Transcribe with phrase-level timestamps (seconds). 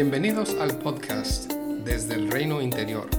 [0.00, 1.52] Bienvenidos al podcast
[1.84, 3.10] Desde el Reino Interior,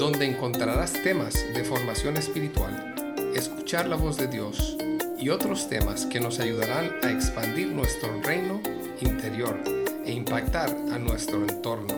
[0.00, 2.92] donde encontrarás temas de formación espiritual,
[3.36, 4.76] escuchar la voz de Dios
[5.16, 8.60] y otros temas que nos ayudarán a expandir nuestro reino
[9.00, 9.62] interior
[10.04, 11.94] e impactar a nuestro entorno,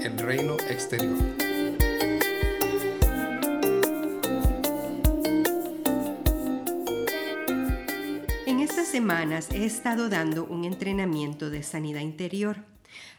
[0.00, 1.18] el reino exterior.
[8.46, 12.58] En estas semanas he estado dando un entrenamiento de sanidad interior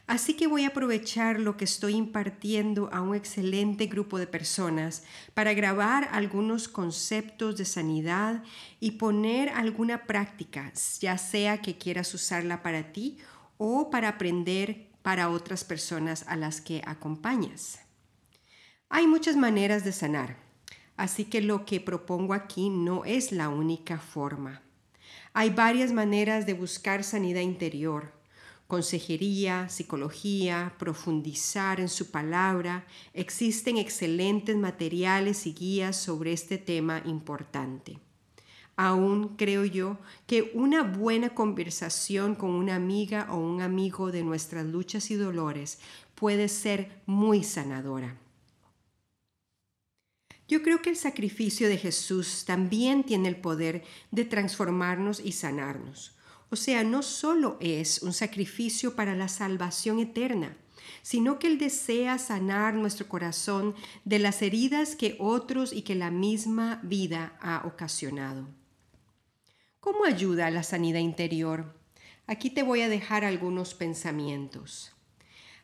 [0.08, 5.04] Así que voy a aprovechar lo que estoy impartiendo a un excelente grupo de personas
[5.34, 8.42] para grabar algunos conceptos de sanidad
[8.80, 13.18] y poner alguna práctica, ya sea que quieras usarla para ti
[13.58, 17.80] o para aprender para otras personas a las que acompañas.
[18.88, 20.38] Hay muchas maneras de sanar,
[20.96, 24.62] así que lo que propongo aquí no es la única forma.
[25.34, 28.17] Hay varias maneras de buscar sanidad interior
[28.68, 32.86] consejería, psicología, profundizar en su palabra.
[33.14, 37.98] Existen excelentes materiales y guías sobre este tema importante.
[38.76, 44.66] Aún creo yo que una buena conversación con una amiga o un amigo de nuestras
[44.66, 45.80] luchas y dolores
[46.14, 48.16] puede ser muy sanadora.
[50.46, 56.17] Yo creo que el sacrificio de Jesús también tiene el poder de transformarnos y sanarnos.
[56.50, 60.56] O sea, no solo es un sacrificio para la salvación eterna,
[61.02, 63.74] sino que Él desea sanar nuestro corazón
[64.04, 68.48] de las heridas que otros y que la misma vida ha ocasionado.
[69.80, 71.74] ¿Cómo ayuda a la sanidad interior?
[72.26, 74.92] Aquí te voy a dejar algunos pensamientos.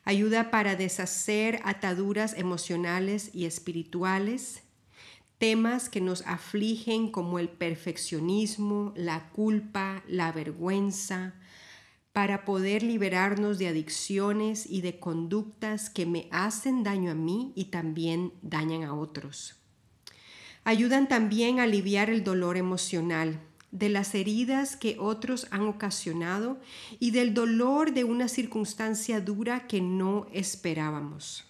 [0.03, 4.61] Ayuda para deshacer ataduras emocionales y espirituales,
[5.45, 11.35] temas que nos afligen como el perfeccionismo, la culpa, la vergüenza,
[12.13, 17.65] para poder liberarnos de adicciones y de conductas que me hacen daño a mí y
[17.65, 19.55] también dañan a otros.
[20.63, 26.57] Ayudan también a aliviar el dolor emocional, de las heridas que otros han ocasionado
[26.99, 31.45] y del dolor de una circunstancia dura que no esperábamos.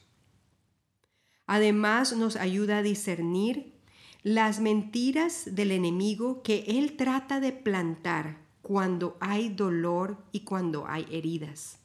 [1.47, 3.74] Además nos ayuda a discernir
[4.25, 11.05] las mentiras del enemigo que él trata de plantar cuando hay dolor y cuando hay
[11.11, 11.77] heridas.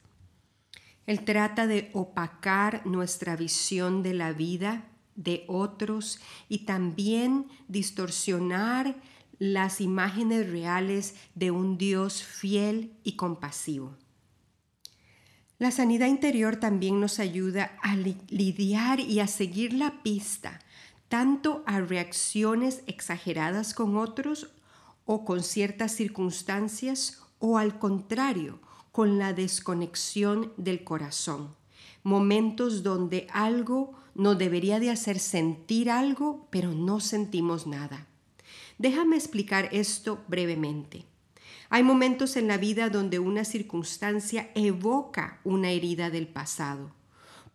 [1.05, 6.19] Él trata de opacar nuestra visión de la vida de otros
[6.49, 8.97] y también distorsionar
[9.39, 13.99] las imágenes reales de un Dios fiel y compasivo.
[15.59, 20.61] La sanidad interior también nos ayuda a lidiar y a seguir la pista
[21.11, 24.53] tanto a reacciones exageradas con otros
[25.07, 28.61] o con ciertas circunstancias o al contrario,
[28.93, 31.57] con la desconexión del corazón.
[32.05, 38.07] Momentos donde algo nos debería de hacer sentir algo, pero no sentimos nada.
[38.79, 41.07] Déjame explicar esto brevemente.
[41.71, 47.00] Hay momentos en la vida donde una circunstancia evoca una herida del pasado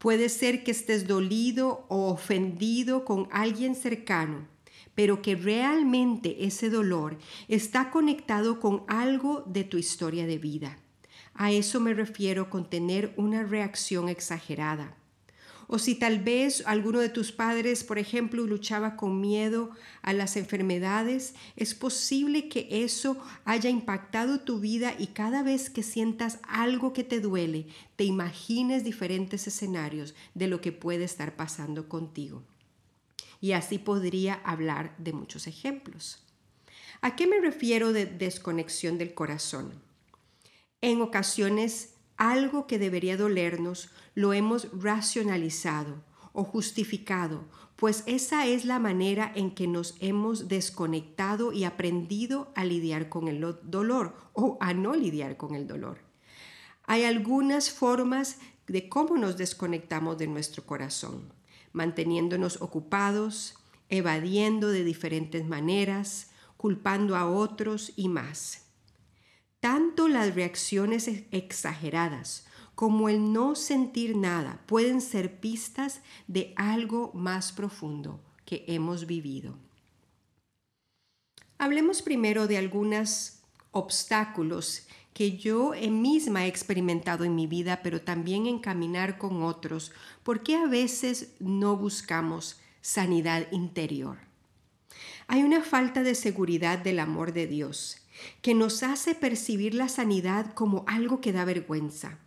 [0.05, 4.47] Puede ser que estés dolido o ofendido con alguien cercano,
[4.93, 7.17] pero que realmente ese dolor
[7.47, 10.77] está conectado con algo de tu historia de vida.
[11.33, 14.95] A eso me refiero con tener una reacción exagerada.
[15.67, 19.71] O si tal vez alguno de tus padres, por ejemplo, luchaba con miedo
[20.01, 25.83] a las enfermedades, es posible que eso haya impactado tu vida y cada vez que
[25.83, 31.89] sientas algo que te duele, te imagines diferentes escenarios de lo que puede estar pasando
[31.89, 32.43] contigo.
[33.41, 36.23] Y así podría hablar de muchos ejemplos.
[37.01, 39.73] ¿A qué me refiero de desconexión del corazón?
[40.81, 46.03] En ocasiones algo que debería dolernos lo hemos racionalizado
[46.33, 47.45] o justificado,
[47.75, 53.27] pues esa es la manera en que nos hemos desconectado y aprendido a lidiar con
[53.27, 55.99] el dolor o a no lidiar con el dolor.
[56.85, 58.37] Hay algunas formas
[58.67, 61.33] de cómo nos desconectamos de nuestro corazón,
[61.73, 63.55] manteniéndonos ocupados,
[63.89, 68.64] evadiendo de diferentes maneras, culpando a otros y más.
[69.65, 72.45] Tanto las reacciones exageradas
[72.75, 79.57] como el no sentir nada pueden ser pistas de algo más profundo que hemos vivido.
[81.57, 83.39] Hablemos primero de algunos
[83.71, 84.85] obstáculos
[85.15, 89.91] que yo misma he experimentado en mi vida, pero también en caminar con otros,
[90.21, 94.19] porque a veces no buscamos sanidad interior.
[95.25, 98.04] Hay una falta de seguridad del amor de Dios
[98.41, 102.19] que nos hace percibir la sanidad como algo que da vergüenza.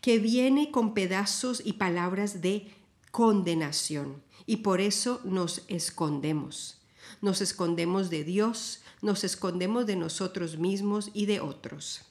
[0.00, 2.70] que viene con pedazos y palabras de
[3.10, 6.82] condenación y por eso nos escondemos.
[7.20, 12.02] Nos escondemos de Dios, nos escondemos de nosotros mismos y de otros.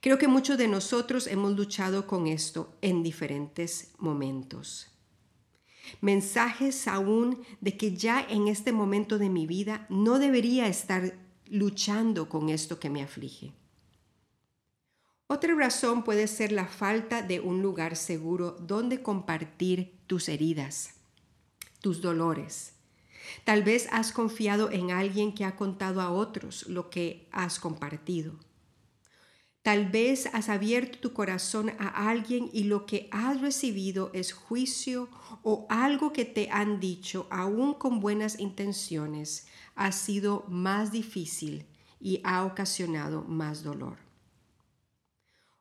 [0.00, 4.88] Creo que muchos de nosotros hemos luchado con esto en diferentes momentos.
[6.00, 12.28] Mensajes aún de que ya en este momento de mi vida no debería estar luchando
[12.28, 13.52] con esto que me aflige.
[15.28, 20.94] Otra razón puede ser la falta de un lugar seguro donde compartir tus heridas,
[21.80, 22.74] tus dolores.
[23.44, 28.34] Tal vez has confiado en alguien que ha contado a otros lo que has compartido.
[29.66, 35.08] Tal vez has abierto tu corazón a alguien y lo que has recibido es juicio
[35.42, 41.66] o algo que te han dicho, aún con buenas intenciones, ha sido más difícil
[41.98, 43.96] y ha ocasionado más dolor.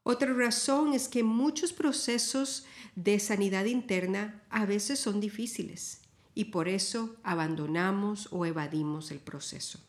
[0.04, 6.02] Otra razón es que muchos procesos de sanidad interna a veces son difíciles
[6.36, 9.80] y por eso abandonamos o evadimos el proceso.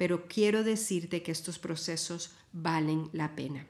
[0.00, 3.66] Pero quiero decirte que estos procesos valen la pena.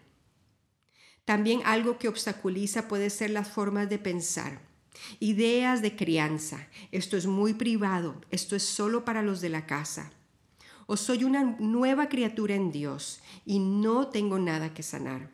[1.24, 4.60] También algo que obstaculiza puede ser las formas de pensar,
[5.18, 6.68] ideas de crianza.
[6.92, 10.12] Esto es muy privado, esto es solo para los de la casa
[10.92, 15.30] o soy una nueva criatura en Dios y no tengo nada que sanar.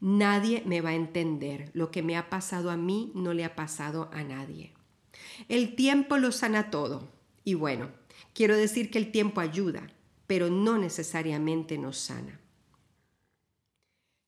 [0.00, 1.70] Nadie me va a entender.
[1.72, 4.72] Lo que me ha pasado a mí no le ha pasado a nadie.
[5.48, 7.08] El tiempo lo sana todo.
[7.44, 7.90] Y bueno,
[8.34, 9.86] quiero decir que el tiempo ayuda,
[10.26, 12.40] pero no necesariamente nos sana.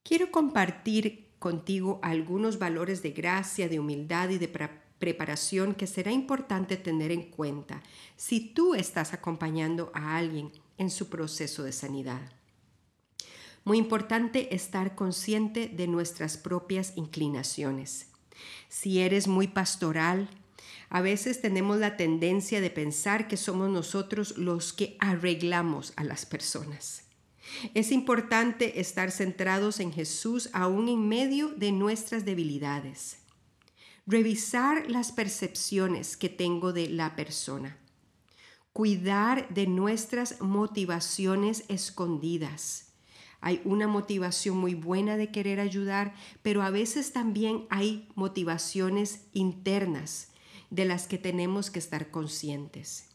[0.03, 4.49] Quiero compartir contigo algunos valores de gracia, de humildad y de
[4.99, 7.83] preparación que será importante tener en cuenta
[8.17, 12.33] si tú estás acompañando a alguien en su proceso de sanidad.
[13.65, 18.09] Muy importante estar consciente de nuestras propias inclinaciones.
[18.69, 20.29] Si eres muy pastoral,
[20.91, 26.27] a veces tenemos la tendencia de pensar que somos nosotros los que arreglamos a las
[26.27, 27.05] personas.
[27.75, 33.19] Es importante estar centrados en Jesús aún en medio de nuestras debilidades
[34.09, 37.77] revisar las percepciones que tengo de la persona,
[38.73, 42.95] cuidar de nuestras motivaciones escondidas.
[43.43, 50.29] Hay una motivación muy buena de querer ayudar, pero a veces también hay motivaciones internas
[50.71, 53.09] de las que tenemos que estar conscientes.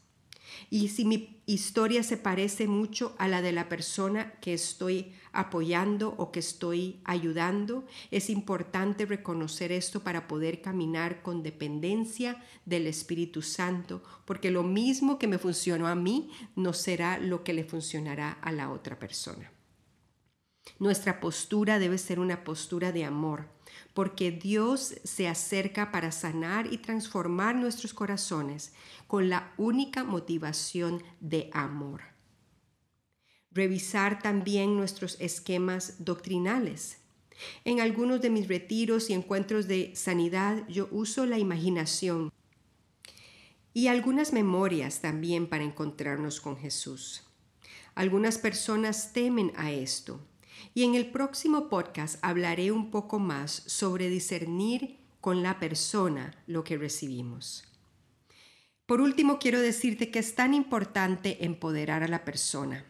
[0.70, 6.14] Y si mi historia se parece mucho a la de la persona que estoy apoyando
[6.16, 13.42] o que estoy ayudando, es importante reconocer esto para poder caminar con dependencia del Espíritu
[13.42, 18.32] Santo, porque lo mismo que me funcionó a mí no será lo que le funcionará
[18.32, 19.50] a la otra persona.
[20.78, 23.48] Nuestra postura debe ser una postura de amor,
[23.94, 28.72] porque Dios se acerca para sanar y transformar nuestros corazones
[29.06, 32.02] con la única motivación de amor.
[33.52, 36.98] Revisar también nuestros esquemas doctrinales.
[37.64, 42.32] En algunos de mis retiros y encuentros de sanidad yo uso la imaginación
[43.72, 47.22] y algunas memorias también para encontrarnos con Jesús.
[47.94, 50.20] Algunas personas temen a esto
[50.74, 56.64] y en el próximo podcast hablaré un poco más sobre discernir con la persona lo
[56.64, 57.64] que recibimos.
[58.86, 62.84] Por último, quiero decirte que es tan importante empoderar a la persona,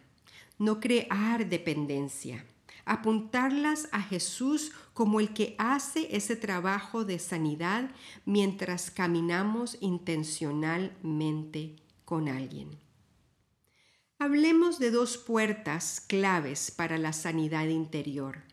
[0.57, 2.45] no crear dependencia,
[2.83, 7.89] apuntarlas a Jesús como el que hace ese trabajo de sanidad
[8.25, 12.84] mientras caminamos intencionalmente con alguien.
[14.17, 18.43] Hablemos de dos puertas claves para la sanidad interior.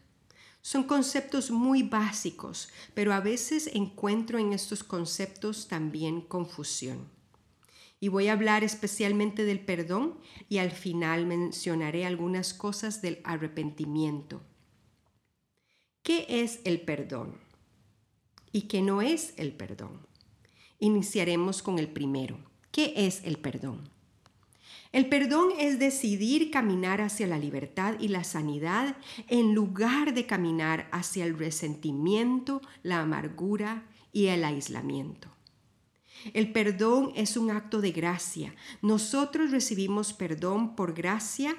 [0.61, 7.09] Son conceptos muy básicos, pero a veces encuentro en estos conceptos también confusión.
[8.01, 14.43] Y voy a hablar especialmente del perdón y al final mencionaré algunas cosas del arrepentimiento.
[16.03, 17.39] ¿Qué es el perdón?
[18.51, 20.05] ¿Y qué no es el perdón?
[20.81, 22.37] Iniciaremos con el primero.
[22.73, 23.89] ¿Qué es el perdón?
[24.93, 28.97] El perdón es decidir caminar hacia la libertad y la sanidad
[29.27, 35.29] en lugar de caminar hacia el resentimiento, la amargura y el aislamiento.
[36.35, 38.55] El perdón es un acto de gracia.
[38.83, 41.57] Nosotros recibimos perdón por gracia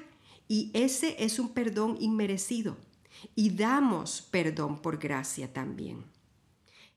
[0.48, 2.78] y ese es un perdón inmerecido.
[3.36, 6.13] Y damos perdón por gracia también.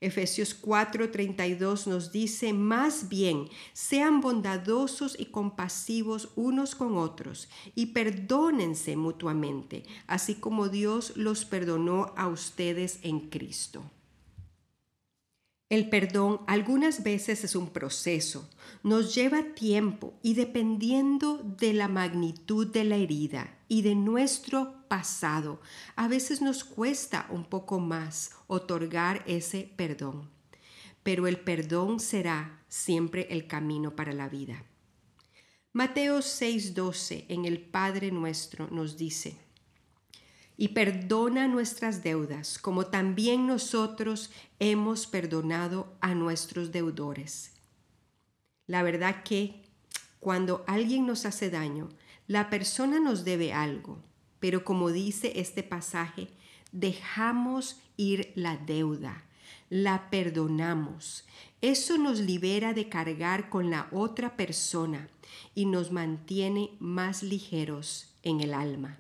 [0.01, 8.97] Efesios 4:32 nos dice, más bien, sean bondadosos y compasivos unos con otros y perdónense
[8.97, 13.91] mutuamente, así como Dios los perdonó a ustedes en Cristo.
[15.69, 18.49] El perdón algunas veces es un proceso,
[18.85, 25.61] nos lleva tiempo y dependiendo de la magnitud de la herida y de nuestro pasado,
[25.95, 30.31] a veces nos cuesta un poco más otorgar ese perdón.
[31.03, 34.65] Pero el perdón será siempre el camino para la vida.
[35.73, 39.37] Mateo 6:12 en el Padre nuestro nos dice,
[40.57, 47.53] y perdona nuestras deudas, como también nosotros hemos perdonado a nuestros deudores.
[48.67, 49.63] La verdad que
[50.19, 51.91] cuando alguien nos hace daño,
[52.27, 54.03] la persona nos debe algo,
[54.41, 56.29] pero como dice este pasaje,
[56.73, 59.25] dejamos ir la deuda,
[59.71, 61.25] la perdonamos.
[61.61, 65.09] Eso nos libera de cargar con la otra persona
[65.55, 68.99] y nos mantiene más ligeros en el alma.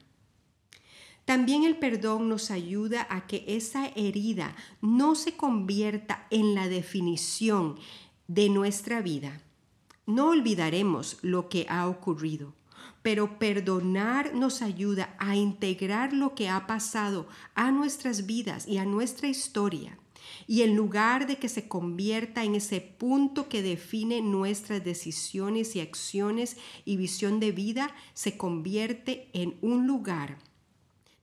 [1.26, 7.76] También el perdón nos ayuda a que esa herida no se convierta en la definición
[8.28, 9.40] de nuestra vida.
[10.06, 12.54] No olvidaremos lo que ha ocurrido,
[13.06, 18.84] pero perdonar nos ayuda a integrar lo que ha pasado a nuestras vidas y a
[18.84, 19.96] nuestra historia.
[20.48, 25.80] Y en lugar de que se convierta en ese punto que define nuestras decisiones y
[25.82, 30.38] acciones y visión de vida, se convierte en un lugar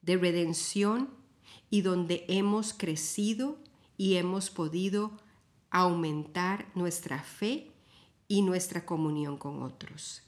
[0.04, 1.10] de redención
[1.70, 3.58] y donde hemos crecido
[3.98, 5.12] y hemos podido
[5.70, 7.72] aumentar nuestra fe
[8.30, 10.24] y nuestra comunión con otros.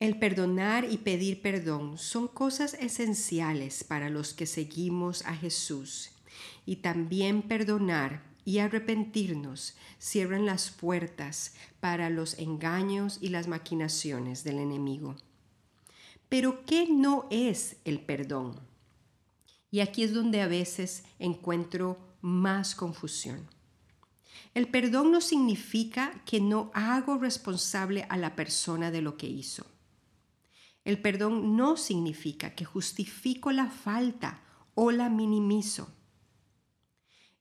[0.00, 6.10] El perdonar y pedir perdón son cosas esenciales para los que seguimos a Jesús
[6.64, 14.60] y también perdonar y arrepentirnos cierran las puertas para los engaños y las maquinaciones del
[14.60, 15.16] enemigo.
[16.28, 18.60] Pero ¿qué no es el perdón?
[19.72, 23.48] Y aquí es donde a veces encuentro más confusión.
[24.54, 29.66] El perdón no significa que no hago responsable a la persona de lo que hizo.
[30.88, 34.40] El perdón no significa que justifico la falta
[34.74, 35.92] o la minimizo.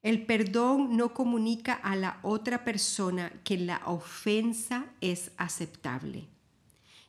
[0.03, 6.27] El perdón no comunica a la otra persona que la ofensa es aceptable.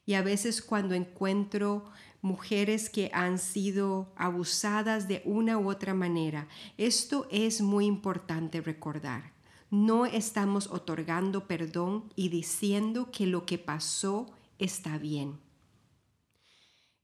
[0.07, 1.90] Y a veces cuando encuentro
[2.23, 9.33] mujeres que han sido abusadas de una u otra manera, esto es muy importante recordar.
[9.73, 14.30] No estamos otorgando perdón y diciendo que lo que pasó
[14.61, 15.47] está bien.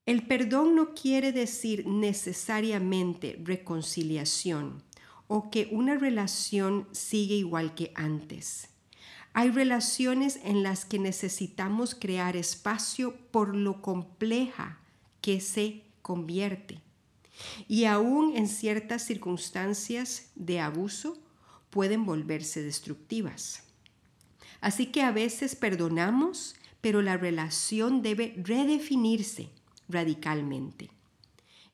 [0.06, 4.82] El perdón no quiere decir necesariamente reconciliación
[5.28, 8.68] o que una relación sigue igual que antes.
[9.32, 14.78] Hay relaciones en las que necesitamos crear espacio por lo compleja
[15.22, 16.82] que se convierte.
[17.66, 21.16] Y aún en ciertas circunstancias de abuso
[21.70, 23.62] pueden volverse destructivas.
[24.60, 29.48] Así que a veces perdonamos, pero la relación debe redefinirse
[29.88, 30.90] radicalmente.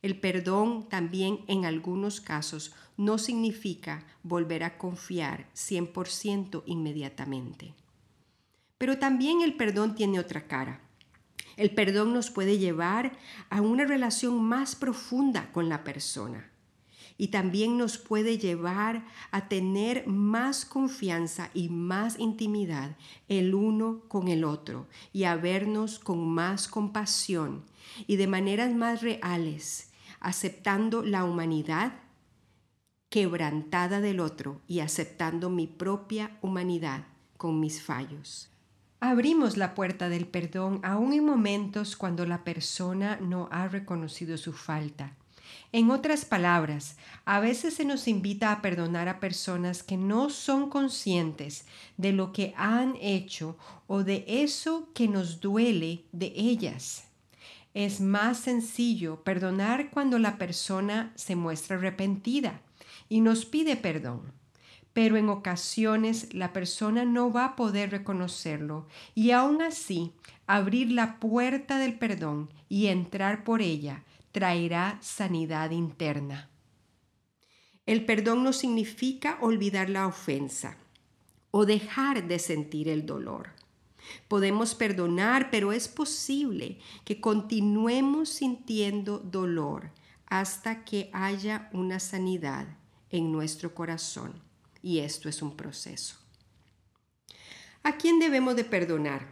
[0.03, 7.75] El perdón también en algunos casos no significa volver a confiar 100% inmediatamente.
[8.79, 10.81] Pero también el perdón tiene otra cara.
[11.57, 13.13] El perdón nos puede llevar
[13.51, 16.51] a una relación más profunda con la persona
[17.21, 22.97] y también nos puede llevar a tener más confianza y más intimidad
[23.29, 27.63] el uno con el otro y a vernos con más compasión
[28.07, 31.93] y de maneras más reales aceptando la humanidad
[33.09, 37.05] quebrantada del otro y aceptando mi propia humanidad
[37.37, 38.51] con mis fallos.
[39.01, 44.53] Abrimos la puerta del perdón aún en momentos cuando la persona no ha reconocido su
[44.53, 45.17] falta.
[45.73, 50.69] En otras palabras, a veces se nos invita a perdonar a personas que no son
[50.69, 51.65] conscientes
[51.97, 53.57] de lo que han hecho
[53.87, 57.10] o de eso que nos duele de ellas.
[57.75, 62.63] Es más sencillo perdonar cuando la persona se muestra arrepentida
[63.09, 64.33] y nos pide perdón.
[64.93, 70.13] Pero en ocasiones la persona no va a poder reconocerlo y aún así
[70.49, 76.51] abrir la puerta del perdón y entrar por ella traerá sanidad interna.
[77.87, 80.77] El perdón no significa olvidar la ofensa
[81.53, 83.51] o dejar de sentir el dolor.
[84.29, 89.91] Podemos perdonar, pero es posible que continuemos sintiendo dolor
[90.27, 92.67] hasta que haya una sanidad
[93.11, 94.33] en nuestro corazón
[94.83, 96.17] y esto es un proceso.
[97.83, 99.27] ¿A quién debemos de perdonar?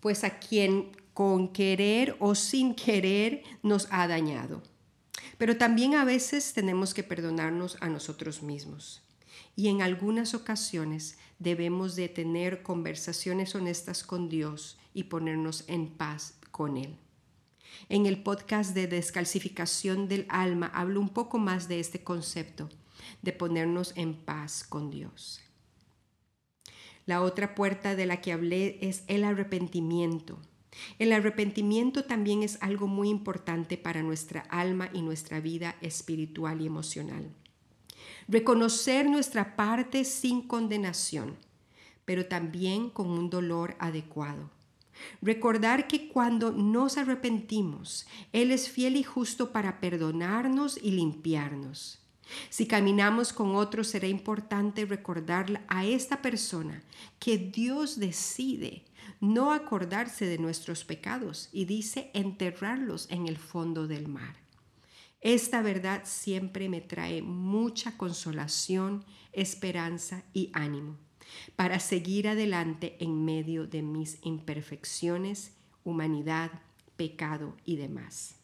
[0.00, 4.62] Pues a quien con querer o sin querer nos ha dañado.
[5.38, 9.02] Pero también a veces tenemos que perdonarnos a nosotros mismos.
[9.56, 16.38] Y en algunas ocasiones debemos de tener conversaciones honestas con Dios y ponernos en paz
[16.50, 16.96] con Él.
[17.88, 22.68] En el podcast de descalcificación del alma hablo un poco más de este concepto,
[23.22, 25.40] de ponernos en paz con Dios.
[27.06, 30.38] La otra puerta de la que hablé es el arrepentimiento.
[30.98, 36.66] El arrepentimiento también es algo muy importante para nuestra alma y nuestra vida espiritual y
[36.66, 37.30] emocional.
[38.28, 41.36] Reconocer nuestra parte sin condenación,
[42.04, 44.50] pero también con un dolor adecuado.
[45.20, 52.00] Recordar que cuando nos arrepentimos, Él es fiel y justo para perdonarnos y limpiarnos.
[52.48, 56.82] Si caminamos con otros, será importante recordar a esta persona
[57.18, 58.84] que Dios decide
[59.20, 64.43] no acordarse de nuestros pecados y dice enterrarlos en el fondo del mar.
[65.24, 70.98] Esta verdad siempre me trae mucha consolación, esperanza y ánimo
[71.56, 76.50] para seguir adelante en medio de mis imperfecciones, humanidad,
[76.96, 78.36] pecado y demás.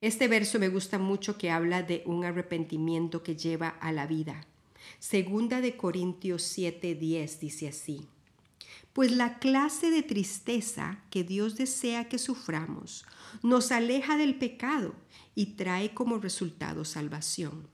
[0.00, 4.48] Este verso me gusta mucho que habla de un arrepentimiento que lleva a la vida.
[4.98, 8.08] Segunda de Corintios 7:10 dice así:
[8.92, 13.04] Pues la clase de tristeza que Dios desea que suframos
[13.42, 14.94] nos aleja del pecado
[15.34, 17.68] y trae como resultado salvación.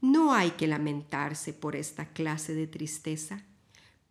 [0.00, 3.44] No hay que lamentarse por esta clase de tristeza,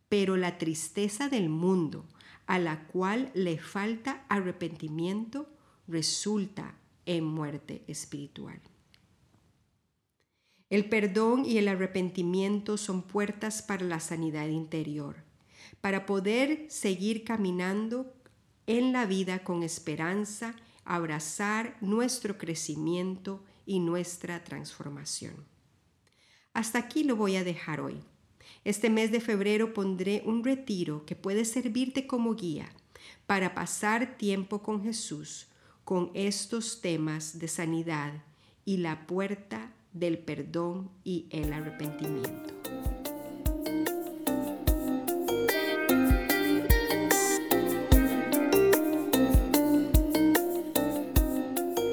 [0.09, 2.05] pero la tristeza del mundo,
[2.47, 5.49] a la cual le falta arrepentimiento,
[5.87, 8.59] resulta en muerte espiritual.
[10.69, 15.17] El perdón y el arrepentimiento son puertas para la sanidad interior,
[15.81, 18.13] para poder seguir caminando
[18.67, 20.55] en la vida con esperanza,
[20.85, 25.33] abrazar nuestro crecimiento y nuestra transformación.
[26.53, 28.03] Hasta aquí lo voy a dejar hoy.
[28.63, 32.69] Este mes de febrero pondré un retiro que puede servirte como guía
[33.25, 35.47] para pasar tiempo con Jesús
[35.83, 38.13] con estos temas de sanidad
[38.65, 42.52] y la puerta del perdón y el arrepentimiento.